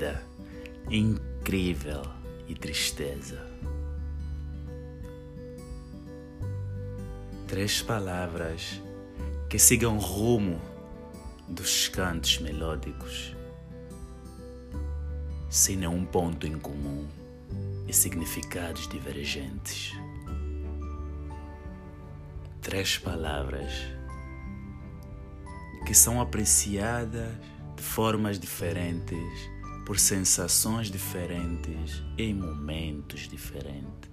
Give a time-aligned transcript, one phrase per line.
[0.00, 0.24] vida
[0.90, 2.02] incrível
[2.48, 3.46] e tristeza.
[7.46, 8.80] Três palavras
[9.50, 10.58] que sigam rumo
[11.46, 13.36] dos cantos melódicos,
[15.50, 17.06] sem nenhum ponto em comum
[17.86, 19.92] e significados divergentes.
[22.62, 23.70] Três palavras
[25.84, 27.34] que são apreciadas
[27.76, 29.50] de formas diferentes,
[29.90, 34.08] por sensações diferentes, em momentos diferentes.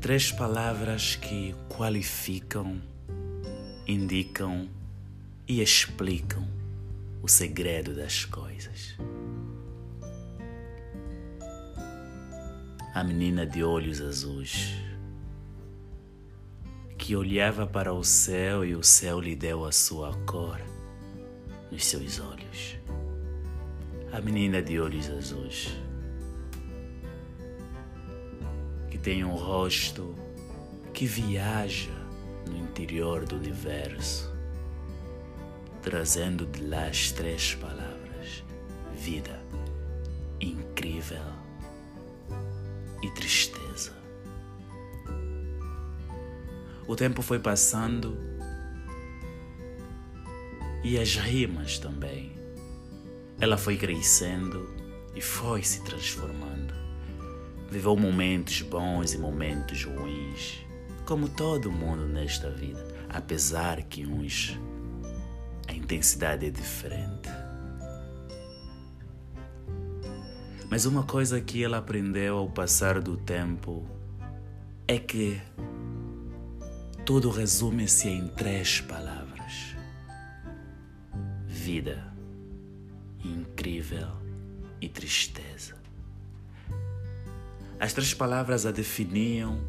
[0.00, 2.82] Três palavras que qualificam,
[3.86, 4.68] indicam
[5.46, 6.44] e explicam
[7.22, 8.96] o segredo das coisas.
[12.92, 14.89] A menina de olhos azuis,
[17.10, 20.60] que olhava para o céu e o céu lhe deu a sua cor
[21.68, 22.76] nos seus olhos.
[24.12, 25.76] A menina de olhos azuis
[29.02, 30.14] tem um rosto
[30.94, 31.90] que viaja
[32.48, 34.32] no interior do universo,
[35.82, 38.44] trazendo de lá as três palavras:
[38.94, 39.36] vida,
[40.40, 41.24] incrível
[43.02, 43.49] e tristeza.
[46.90, 48.18] O tempo foi passando
[50.82, 52.32] e as rimas também.
[53.40, 54.68] Ela foi crescendo
[55.14, 56.74] e foi se transformando
[57.70, 60.66] viveu momentos bons e momentos ruins,
[61.06, 64.58] como todo mundo nesta vida, apesar que uns
[65.68, 67.28] a intensidade é diferente.
[70.68, 73.88] Mas uma coisa que ela aprendeu ao passar do tempo
[74.88, 75.40] é que
[77.10, 79.74] tudo resume-se em três palavras:
[81.44, 82.14] vida,
[83.24, 84.06] incrível
[84.80, 85.74] e tristeza.
[87.80, 89.60] As três palavras a definiam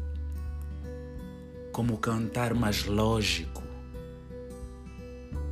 [1.72, 3.64] como o cantar mais lógico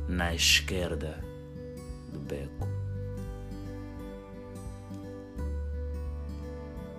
[0.07, 1.21] na esquerda
[2.09, 2.69] do beco.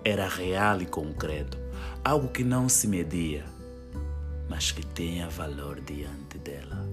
[0.05, 1.57] Era real e concreto,
[2.05, 3.43] algo que não se media,
[4.53, 6.87] mas que tinha valor diante dela.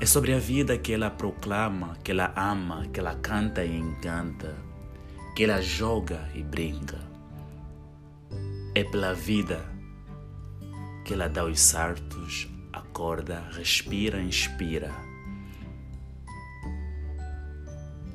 [0.00, 4.56] É sobre a vida que ela proclama, que ela ama, que ela canta e encanta
[5.36, 6.98] que ela joga e brinca.
[8.74, 9.60] É pela vida
[11.04, 14.90] que ela dá os saltos, acorda, respira, inspira.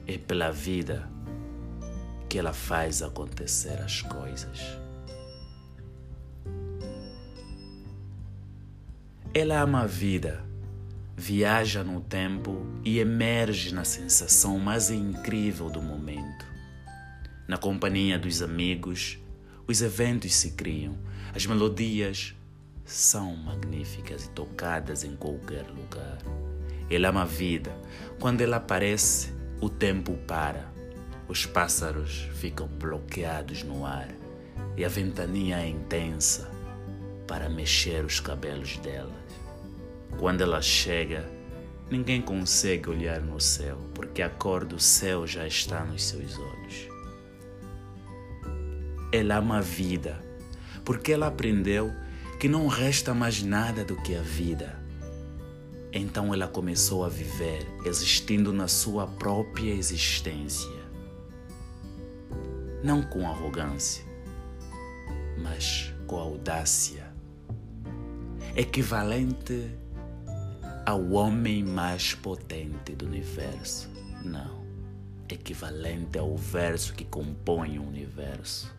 [0.07, 1.07] É pela vida
[2.27, 4.88] que ela faz acontecer as coisas.
[9.31, 10.44] Ela ama a vida,
[11.16, 16.47] viaja no tempo e emerge na sensação mais incrível do momento.
[17.47, 19.19] Na companhia dos amigos,
[19.68, 20.97] os eventos se criam,
[21.35, 22.35] as melodias
[22.84, 26.18] são magníficas e tocadas em qualquer lugar.
[26.89, 27.72] Ele ama a vida.
[28.19, 29.31] Quando ela aparece,
[29.62, 30.73] o tempo para.
[31.28, 34.09] Os pássaros ficam bloqueados no ar
[34.75, 36.59] e a ventania é intensa
[37.29, 39.13] para mexer os cabelos delas.
[40.17, 41.31] Quando ela chega,
[41.90, 46.89] ninguém consegue olhar no céu porque a cor do céu já está nos seus olhos
[49.12, 50.23] ela ama a vida,
[50.85, 51.91] porque ela aprendeu
[52.39, 54.79] que não resta mais nada do que a vida.
[55.91, 60.79] Então ela começou a viver, existindo na sua própria existência.
[62.84, 64.06] Não com arrogância,
[65.38, 67.09] mas com audácia.
[68.59, 69.72] Equivalente
[70.86, 73.90] ao homem mais potente do universo.
[74.22, 74.66] Não.
[75.30, 78.78] Equivalente ao verso que compõe o universo.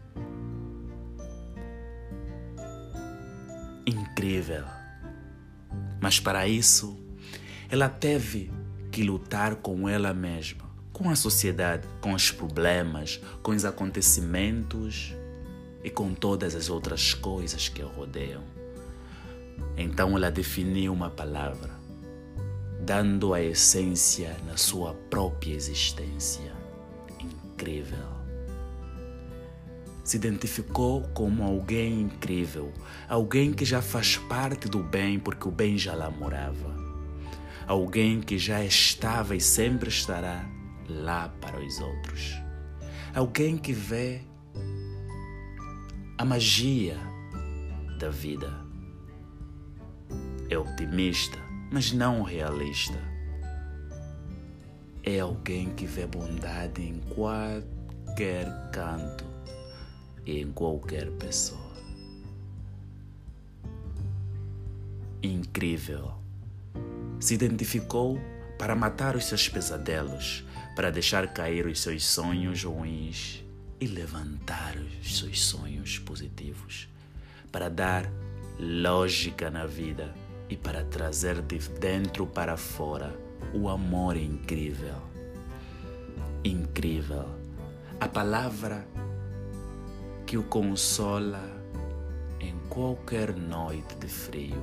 [3.86, 4.64] incrível.
[5.98, 6.94] Mas para isso,
[7.70, 8.50] ela teve
[8.90, 15.14] que lutar com ela mesma, com a sociedade, com os problemas, com os acontecimentos
[15.82, 18.42] e com todas as outras coisas que a rodeiam.
[19.80, 21.70] Então ela definiu uma palavra,
[22.84, 26.52] dando a essência na sua própria existência.
[27.18, 28.20] Incrível.
[30.04, 32.70] Se identificou como alguém incrível,
[33.08, 36.76] alguém que já faz parte do bem porque o bem já lá morava,
[37.66, 40.44] alguém que já estava e sempre estará
[40.90, 42.34] lá para os outros,
[43.14, 44.20] alguém que vê
[46.18, 46.98] a magia
[47.98, 48.59] da vida
[50.50, 51.38] É optimista,
[51.70, 52.98] mas não realista.
[55.04, 59.24] É alguém que vê bondade em qualquer canto
[60.26, 61.70] e em qualquer pessoa.
[65.22, 66.14] Incrível.
[67.20, 68.18] Se identificou
[68.58, 70.44] para matar os seus pesadelos,
[70.74, 73.44] para deixar cair os seus sonhos ruins
[73.80, 76.88] e levantar os seus sonhos positivos,
[77.52, 78.10] para dar
[78.58, 80.12] lógica na vida
[80.50, 83.16] e para trazer de dentro para fora
[83.54, 84.96] o amor incrível.
[86.44, 87.26] Incrível.
[88.00, 88.84] A palavra
[90.26, 91.40] que o consola
[92.40, 94.60] em qualquer noite de frio.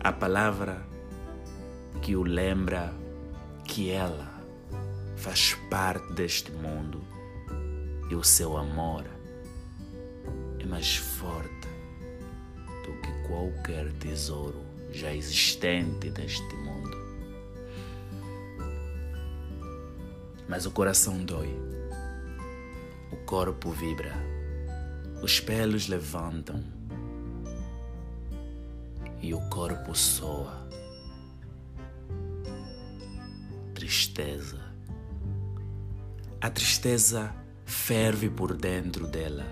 [0.00, 0.86] A palavra
[2.02, 2.92] que o lembra
[3.64, 4.34] que ela
[5.16, 7.02] faz parte deste mundo
[8.10, 9.04] e o seu amor
[10.58, 11.68] é mais forte
[12.84, 16.96] do que qualquer tesouro já existente neste mundo.
[20.48, 21.54] Mas o coração dói,
[23.12, 24.14] o corpo vibra,
[25.22, 26.62] os pelos levantam
[29.20, 30.66] e o corpo soa.
[33.74, 34.60] Tristeza.
[36.40, 37.34] A tristeza
[37.64, 39.44] ferve por dentro dela,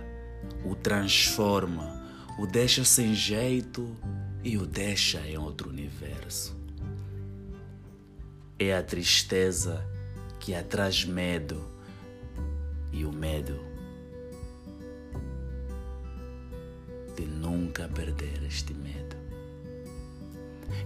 [0.65, 2.05] o transforma,
[2.39, 3.97] o deixa sem jeito
[4.44, 6.55] e o deixa em outro universo.
[8.58, 9.82] É a tristeza
[10.38, 11.67] que atraz medo
[12.93, 13.58] e o medo
[17.17, 19.17] de nunca perder este medo.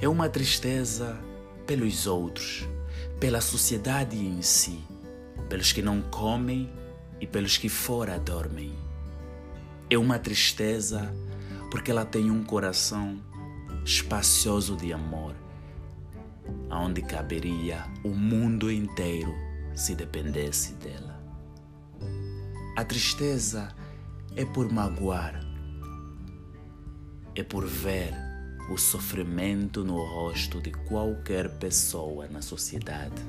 [0.01, 1.19] É uma tristeza
[1.67, 2.65] pelos outros,
[3.19, 4.81] pela sociedade em si,
[5.49, 6.73] pelos que não comem
[7.21, 8.73] e pelos que fora dormem.
[9.91, 11.13] É uma tristeza
[11.71, 13.19] porque ela tem um coração
[13.89, 15.35] espacioso de amor,
[16.69, 19.35] aonde caberia o mundo inteiro
[19.75, 21.19] se dependesse dela.
[22.77, 23.75] A tristeza
[24.37, 25.41] é por magoar,
[27.35, 28.13] é por ver
[28.71, 33.23] o sofrimento no rosto de qualquer pessoa na sociedade.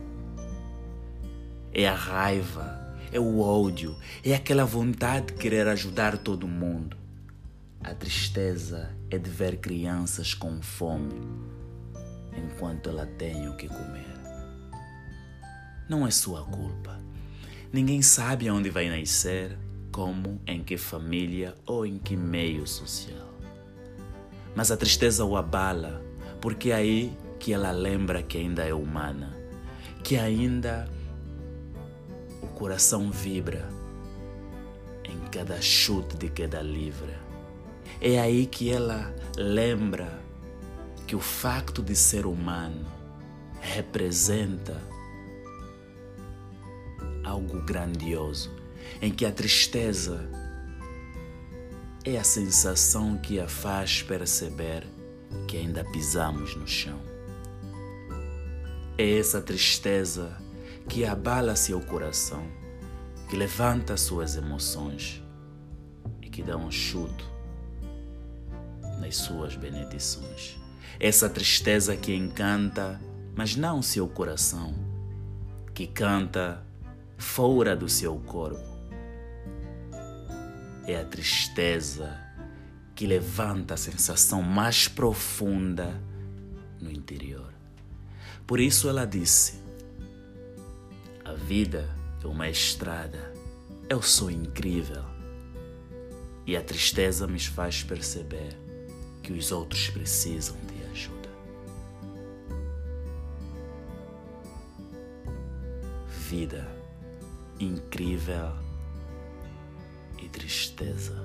[1.72, 2.78] É a raiva
[3.14, 3.96] é o ódio,
[4.26, 6.98] é aquela vontade de querer ajudar todo mundo.
[7.82, 11.16] A tristeza é de ver crianças com fome
[12.36, 14.20] enquanto ela tem o que comer.
[15.88, 17.00] Não é sua culpa.
[17.72, 19.58] Ninguém sabe onde vai nascer,
[19.94, 23.34] como, em que família ou em que meio social.
[24.54, 26.04] Mas a tristeza o abala,
[26.42, 29.38] porque é aí que ela lembra que ainda é humana,
[30.04, 30.86] que ainda
[32.42, 33.70] o coração vibra
[35.06, 37.19] em cada chute de queda livre.
[38.02, 40.24] É aí que ela lembra
[41.06, 42.88] que o facto de ser humano
[43.60, 44.82] representa
[47.26, 48.56] algo grandioso,
[49.02, 50.30] em que a tristeza
[52.06, 54.88] é a sensação que a faz perceber
[55.46, 57.02] que ainda pisamos no chão.
[58.98, 60.38] É essa tristeza
[60.88, 62.48] que abala seu coração,
[63.30, 65.22] que levanta suas emoções
[66.22, 67.39] e que dá um chute
[69.00, 70.58] nas suas benedições.
[71.00, 73.00] Essa tristeza que encanta,
[73.36, 74.74] mas não seu coração,
[75.74, 76.64] que canta
[77.18, 78.68] fora do seu corpo.
[80.86, 82.20] É a tristeza
[82.96, 86.02] que levanta a sensação mais profunda
[86.82, 87.54] no interior.
[88.46, 89.62] Por isso ela disse:
[91.24, 91.88] a vida
[92.24, 93.32] é uma estrada.
[93.88, 95.04] Eu sou incrível.
[96.46, 98.58] E a tristeza me faz perceber
[99.22, 101.30] que os outros precisam de ajuda.
[106.08, 106.68] Vida
[107.60, 108.54] incrível
[110.22, 111.16] e tristeza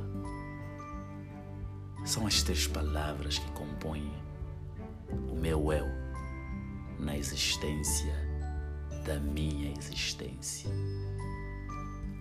[2.04, 4.12] são as três palavras que compõem
[5.30, 5.86] o meu eu
[6.98, 8.14] na existência
[9.04, 10.70] da minha existência.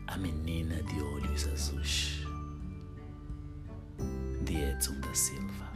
[0.08, 2.26] A menina de olhos azuis,
[4.54, 5.73] Diezum da Silva.